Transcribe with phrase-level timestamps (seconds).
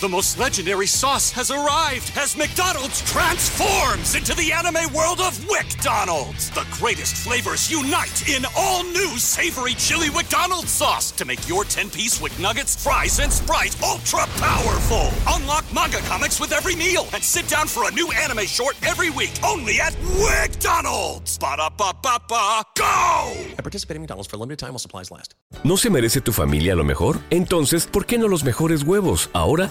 [0.00, 6.50] The most legendary sauce has arrived as McDonald's transforms into the anime world of WickDonald's.
[6.50, 12.20] The greatest flavors unite in all new savory chili McDonald's sauce to make your 10-piece
[12.20, 15.10] Wick Nuggets, fries, and Sprite ultra powerful.
[15.28, 19.10] Unlock manga comics with every meal and sit down for a new anime short every
[19.10, 21.38] week only at WickDonald's.
[21.38, 23.32] Ba-da-ba-ba-ba, go!
[23.56, 25.34] I participate in McDonald's for a limited time while supplies last.
[25.62, 27.20] ¿No se merece tu familia lo mejor?
[27.30, 29.30] Entonces, ¿por qué no los mejores huevos?
[29.32, 29.70] Ahora,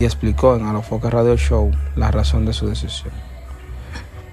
[0.00, 3.12] y explicó en Alofoque Radio Show la razón de su decisión.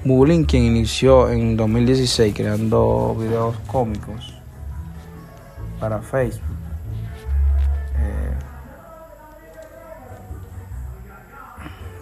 [0.03, 4.39] Bullying, quien inició en 2016 creando videos cómicos
[5.79, 6.43] para Facebook,
[7.97, 8.35] eh,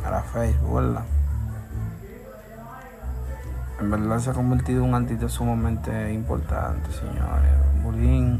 [0.04, 1.06] para Facebook, ¿verdad?
[3.80, 7.50] En verdad se ha convertido en un antito sumamente importante, señores.
[7.82, 8.40] Bullying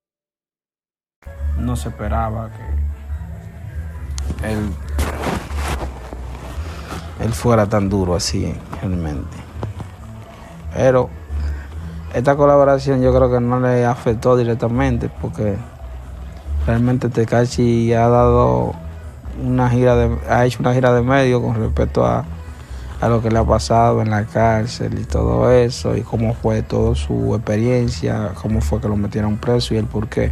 [1.57, 2.81] No se esperaba que
[4.51, 4.73] él,
[7.23, 9.37] él fuera tan duro así realmente.
[10.73, 11.09] Pero
[12.13, 15.57] esta colaboración yo creo que no le afectó directamente porque
[16.65, 18.73] realmente Tekashi ha dado
[19.41, 22.25] una gira de, ha hecho una gira de medio con respecto a,
[22.99, 26.61] a lo que le ha pasado en la cárcel y todo eso y cómo fue
[26.61, 30.31] toda su experiencia, cómo fue que lo metieron preso y el por qué.